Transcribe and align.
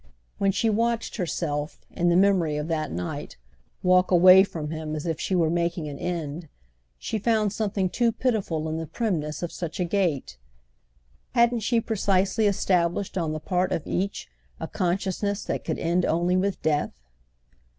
When 0.39 0.51
she 0.51 0.67
watched 0.67 1.17
herself, 1.17 1.79
in 1.91 2.09
the 2.09 2.15
memory 2.15 2.57
of 2.57 2.67
that 2.69 2.91
night, 2.91 3.37
walk 3.83 4.09
away 4.09 4.43
from 4.43 4.71
him 4.71 4.95
as 4.95 5.05
if 5.05 5.19
she 5.19 5.35
were 5.35 5.51
making 5.51 5.87
an 5.87 5.99
end, 5.99 6.49
she 6.97 7.19
found 7.19 7.53
something 7.53 7.87
too 7.87 8.11
pitiful 8.11 8.67
in 8.67 8.77
the 8.77 8.87
primness 8.87 9.43
of 9.43 9.51
such 9.51 9.79
a 9.79 9.85
gait. 9.85 10.39
Hadn't 11.35 11.59
she 11.59 11.79
precisely 11.79 12.47
established 12.47 13.15
on 13.15 13.31
the 13.31 13.39
part 13.39 13.71
of 13.71 13.85
each 13.85 14.27
a 14.59 14.67
consciousness 14.67 15.43
that 15.45 15.63
could 15.63 15.77
end 15.77 16.03
only 16.03 16.35
with 16.35 16.63
death? 16.63 16.93